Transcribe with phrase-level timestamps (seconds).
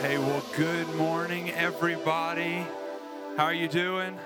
[0.00, 2.66] Hey, well, good morning, everybody.
[3.36, 4.18] How are you doing?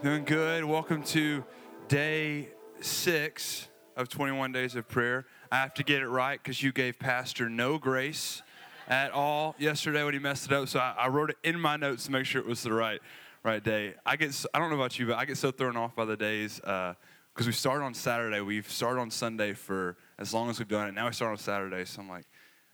[0.00, 0.64] Doing good.
[0.64, 1.44] Welcome to
[1.88, 5.26] day six of 21 days of prayer.
[5.50, 8.42] I have to get it right because you gave Pastor no grace
[8.86, 10.68] at all yesterday when he messed it up.
[10.68, 13.00] So I, I wrote it in my notes to make sure it was the right
[13.42, 13.94] right day.
[14.06, 16.04] I get so- I don't know about you, but I get so thrown off by
[16.04, 16.94] the days uh,
[17.34, 18.40] because we start on Saturday.
[18.40, 20.94] We've started on Sunday for as long as we've done it.
[20.94, 22.26] Now we start on Saturday, so I'm like,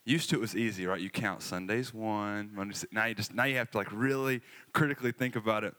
[0.09, 1.01] used to it was easy, right?
[1.01, 2.85] You count Sundays one, Mondays.
[2.91, 4.41] Now you just now you have to like really
[4.73, 5.75] critically think about it.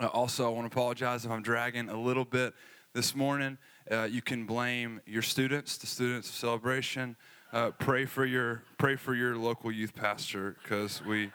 [0.00, 2.54] Uh, also, I want to apologize if I'm dragging a little bit
[2.94, 3.58] this morning.
[3.90, 7.16] Uh, you can blame your students, the students of celebration.
[7.52, 11.30] Uh, pray for your pray for your local youth pastor because we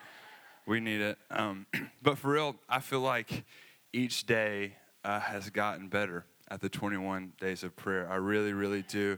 [0.65, 1.17] we need it.
[1.31, 1.65] Um,
[2.01, 3.45] but for real, I feel like
[3.93, 8.09] each day uh, has gotten better at the 21 days of prayer.
[8.09, 9.17] I really, really do.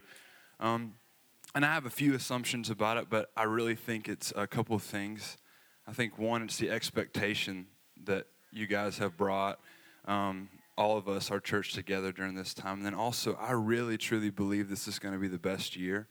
[0.59, 0.93] Um,
[1.55, 4.75] and I have a few assumptions about it, but I really think it's a couple
[4.75, 5.37] of things.
[5.87, 7.67] I think one, it's the expectation
[8.05, 9.59] that you guys have brought
[10.05, 12.77] um, all of us, our church, together during this time.
[12.77, 16.07] And then also, I really, truly believe this is going to be the best year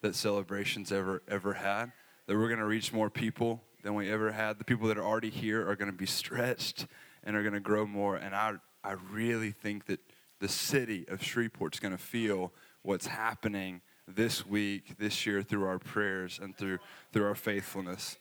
[0.00, 1.92] that celebrations ever ever had.
[2.26, 4.58] That we're going to reach more people than we ever had.
[4.58, 6.86] The people that are already here are going to be stretched
[7.22, 8.16] and are going to grow more.
[8.16, 10.00] And I I really think that
[10.40, 13.82] the city of Shreveport's going to feel what's happening
[14.14, 16.78] this week, this year, through our prayers and through
[17.12, 18.18] through our faithfulness.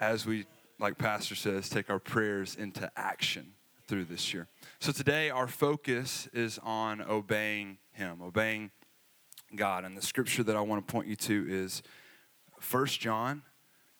[0.00, 0.46] As we,
[0.78, 3.52] like Pastor says, take our prayers into action
[3.86, 4.46] through this year.
[4.78, 8.70] So today, our focus is on obeying Him, obeying
[9.54, 9.84] God.
[9.84, 11.82] And the scripture that I want to point you to is
[12.70, 13.42] 1 John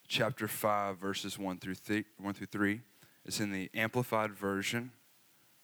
[0.06, 2.80] chapter 5, verses 1 through, th- 1 through 3.
[3.24, 4.92] It's in the Amplified Version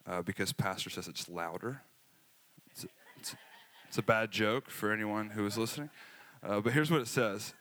[0.07, 1.83] uh, because Pastor says it's louder.
[3.97, 5.89] It's a, bad joke for anyone who is listening.
[6.43, 7.55] Uh, but here's what it says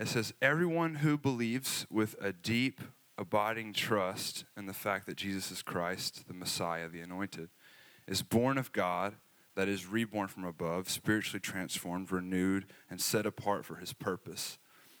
[0.00, 2.80] it says, Everyone who believes with a deep,
[3.16, 7.50] abiding trust in the fact that Jesus is Christ, the Messiah, the Anointed,
[8.08, 9.14] is born of God,
[9.54, 14.58] that is reborn from above, spiritually transformed, renewed, and set apart for his purpose.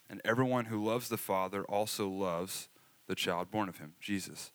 [0.08, 2.68] And everyone who loves the Father also loves
[3.08, 4.52] the child born of him, Jesus.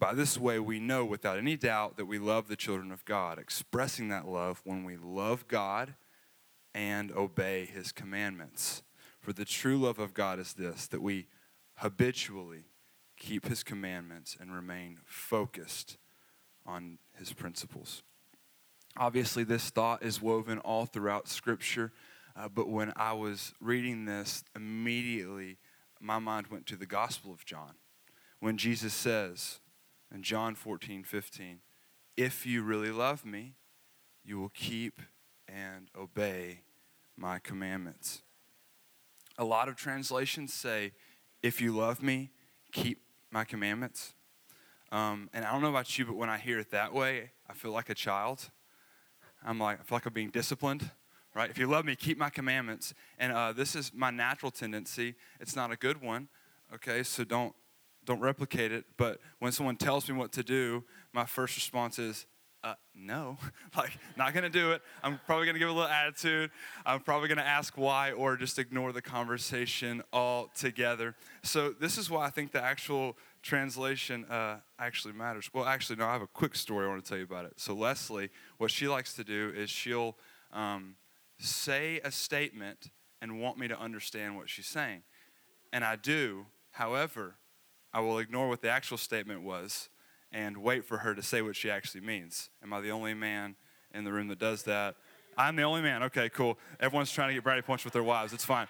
[0.00, 3.38] By this way, we know without any doubt that we love the children of God,
[3.38, 5.94] expressing that love when we love God
[6.74, 8.82] and obey his commandments.
[9.20, 11.26] For the true love of God is this that we
[11.76, 12.64] habitually
[13.18, 15.98] keep his commandments and remain focused
[16.64, 18.02] on his principles.
[18.96, 21.92] Obviously, this thought is woven all throughout Scripture,
[22.34, 25.58] uh, but when I was reading this, immediately
[26.00, 27.74] my mind went to the Gospel of John.
[28.38, 29.60] When Jesus says
[30.14, 31.60] in John 14, 15,
[32.16, 33.54] If you really love me,
[34.24, 35.00] you will keep
[35.48, 36.60] and obey
[37.16, 38.22] my commandments.
[39.38, 40.92] A lot of translations say,
[41.42, 42.30] If you love me,
[42.72, 43.00] keep
[43.30, 44.14] my commandments.
[44.92, 47.52] Um, and I don't know about you, but when I hear it that way, I
[47.52, 48.50] feel like a child.
[49.44, 50.90] I'm like, I feel like I'm being disciplined,
[51.34, 51.48] right?
[51.48, 52.92] If you love me, keep my commandments.
[53.18, 55.14] And uh, this is my natural tendency.
[55.38, 56.28] It's not a good one,
[56.74, 57.02] okay?
[57.04, 57.54] So don't
[58.04, 58.84] don't replicate it.
[58.96, 62.26] But when someone tells me what to do, my first response is,
[62.62, 63.38] uh, no,
[63.76, 64.82] like not gonna do it.
[65.02, 66.50] I'm probably gonna give a little attitude.
[66.84, 71.14] I'm probably gonna ask why or just ignore the conversation altogether.
[71.42, 75.48] So this is why I think the actual translation uh, actually matters.
[75.54, 76.06] Well, actually, no.
[76.06, 77.54] I have a quick story I want to tell you about it.
[77.56, 78.28] So Leslie,
[78.58, 80.16] what she likes to do is she'll
[80.52, 80.96] um,
[81.38, 82.90] say a statement
[83.22, 85.02] and want me to understand what she's saying,
[85.72, 86.46] and I do.
[86.72, 87.36] However,
[87.92, 89.88] I will ignore what the actual statement was
[90.32, 92.50] and wait for her to say what she actually means.
[92.62, 93.56] Am I the only man
[93.92, 94.96] in the room that does that?
[95.36, 96.02] I'm the only man.
[96.04, 96.58] Okay, cool.
[96.78, 98.32] Everyone's trying to get brownie points with their wives.
[98.32, 98.66] It's fine.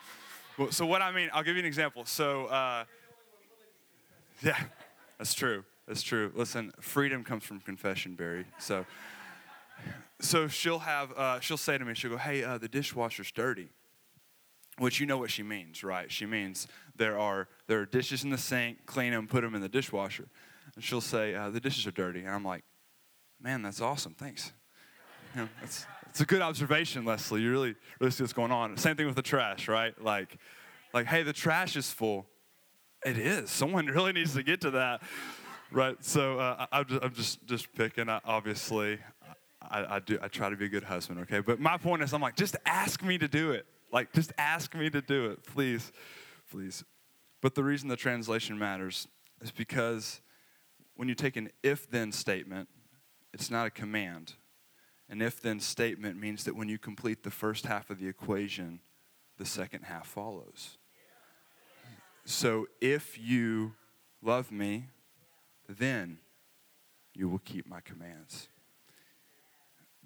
[0.71, 2.05] So what I mean, I'll give you an example.
[2.05, 2.85] So, uh,
[4.43, 4.59] yeah,
[5.19, 5.65] that's true.
[5.87, 6.33] That's true.
[6.35, 8.47] Listen, freedom comes from confession, Barry.
[8.59, 8.87] So,
[10.21, 13.71] so she'll have, uh, she'll say to me, she'll go, "Hey, uh, the dishwasher's dirty."
[14.81, 16.11] Which you know what she means, right?
[16.11, 16.67] She means
[16.97, 20.27] there are there are dishes in the sink, clean them, put them in the dishwasher.
[20.75, 22.65] And she'll say, uh, "The dishes are dirty," and I'm like,
[23.39, 24.15] "Man, that's awesome.
[24.15, 24.55] Thanks."
[25.35, 27.43] You know, it's it's a good observation, Leslie.
[27.43, 28.75] You really really see what's going on.
[28.79, 29.93] Same thing with the trash, right?
[30.03, 30.39] Like,
[30.95, 32.25] like, hey, the trash is full.
[33.05, 33.51] It is.
[33.51, 35.03] Someone really needs to get to that,
[35.71, 36.03] right?
[36.03, 38.09] So uh, I, I'm just, I'm just just picking.
[38.09, 38.99] I, obviously,
[39.61, 40.19] I, I do.
[40.23, 41.41] I try to be a good husband, okay.
[41.41, 43.67] But my point is, I'm like, just ask me to do it.
[43.93, 45.93] Like, just ask me to do it, please,
[46.51, 46.85] please.
[47.41, 49.09] But the reason the translation matters
[49.41, 50.21] is because
[50.97, 52.69] when you take an if-then statement,
[53.33, 54.35] it's not a command.
[55.09, 58.81] An if-then statement means that when you complete the first half of the equation,
[59.39, 60.77] the second half follows.
[62.25, 63.73] So if you
[64.23, 64.89] love me,
[65.69, 66.19] then
[67.15, 68.49] you will keep my commands.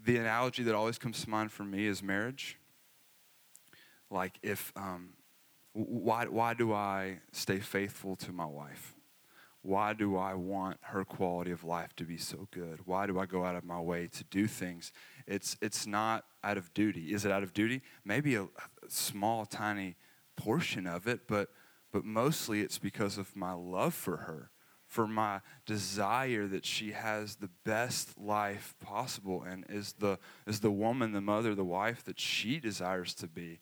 [0.02, 2.58] The analogy that always comes to mind for me is marriage.
[4.14, 5.08] Like, if, um,
[5.72, 8.94] why, why do I stay faithful to my wife?
[9.62, 12.78] Why do I want her quality of life to be so good?
[12.84, 14.92] Why do I go out of my way to do things?
[15.26, 17.12] It's, it's not out of duty.
[17.12, 17.82] Is it out of duty?
[18.04, 18.48] Maybe a, a
[18.86, 19.96] small, tiny
[20.36, 21.48] portion of it, but,
[21.90, 24.52] but mostly it's because of my love for her
[24.86, 30.70] for my desire that she has the best life possible and is the, is the
[30.70, 33.58] woman, the mother, the wife that she desires to be.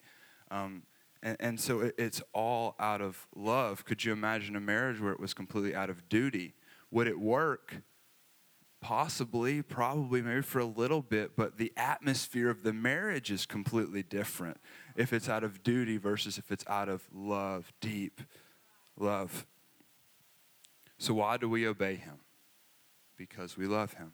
[0.53, 0.83] Um,
[1.23, 3.85] and, and so it, it's all out of love.
[3.85, 6.53] Could you imagine a marriage where it was completely out of duty?
[6.91, 7.81] Would it work?
[8.79, 14.03] Possibly, probably, maybe for a little bit, but the atmosphere of the marriage is completely
[14.03, 14.57] different
[14.95, 18.21] if it's out of duty versus if it's out of love, deep
[18.99, 19.47] love.
[20.97, 22.17] So, why do we obey him?
[23.15, 24.11] Because we love him.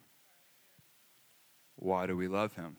[1.74, 2.76] Why do we love him?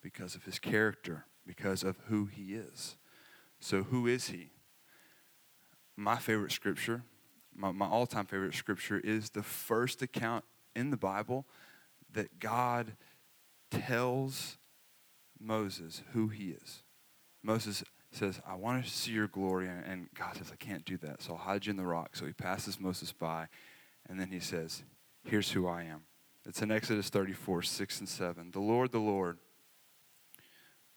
[0.00, 2.96] Because of his character, because of who he is.
[3.60, 4.50] So, who is he?
[5.96, 7.02] My favorite scripture,
[7.54, 10.44] my, my all time favorite scripture, is the first account
[10.74, 11.46] in the Bible
[12.12, 12.92] that God
[13.70, 14.58] tells
[15.40, 16.82] Moses who he is.
[17.42, 19.68] Moses says, I want to see your glory.
[19.68, 21.22] And God says, I can't do that.
[21.22, 22.16] So I'll hide you in the rock.
[22.16, 23.48] So he passes Moses by.
[24.08, 24.82] And then he says,
[25.24, 26.02] Here's who I am.
[26.46, 28.50] It's in Exodus 34, 6 and 7.
[28.50, 29.38] The Lord, the Lord,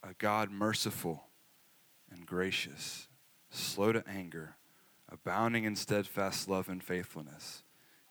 [0.03, 1.25] a God merciful
[2.11, 3.07] and gracious,
[3.49, 4.55] slow to anger,
[5.09, 7.63] abounding in steadfast love and faithfulness,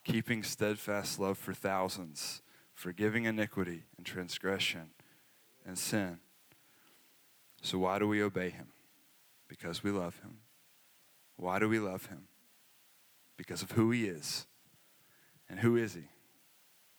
[0.04, 2.42] keeping steadfast love for thousands,
[2.74, 4.90] forgiving iniquity and transgression
[5.66, 6.18] and sin.
[7.62, 8.68] So, why do we obey him?
[9.48, 10.38] Because we love him.
[11.36, 12.28] Why do we love him?
[13.36, 14.46] Because of who he is.
[15.48, 16.08] And who is he?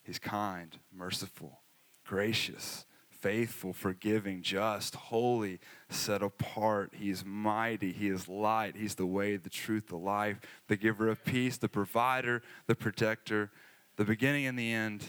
[0.03, 1.59] He's kind, merciful,
[2.05, 2.85] gracious,
[3.19, 5.59] faithful, forgiving, just, holy,
[5.89, 6.93] set apart.
[6.93, 7.91] He is mighty.
[7.91, 8.75] He is light.
[8.75, 13.51] He's the way, the truth, the life, the giver of peace, the provider, the protector,
[13.95, 15.05] the beginning and the end.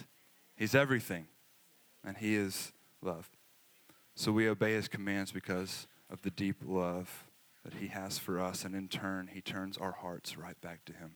[0.57, 1.27] He's everything.
[2.05, 2.73] And he is
[3.03, 3.29] love.
[4.15, 7.25] So we obey his commands because of the deep love
[7.65, 10.93] that He has for us, and in turn, He turns our hearts right back to
[10.93, 11.15] Him.